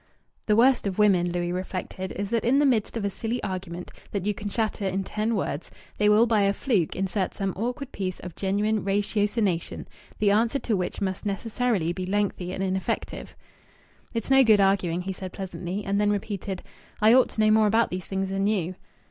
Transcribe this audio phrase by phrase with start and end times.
[0.47, 3.91] The worst of women, Louis reflected, is that in the midst of a silly argument
[4.09, 7.91] that you can shatter in ten words they will by a fluke insert some awkward
[7.91, 9.85] piece of genuine ratiocination,
[10.17, 13.35] the answer to which must necessarily be lengthy and ineffective.
[14.11, 16.63] "It's no good arguing," he said pleasantly, and then repeated,
[16.99, 18.73] "I ought to know more about these things than you."